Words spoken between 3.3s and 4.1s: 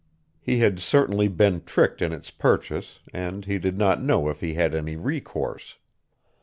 he did not